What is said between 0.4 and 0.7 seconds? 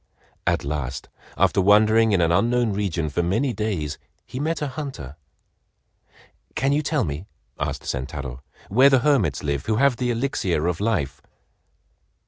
At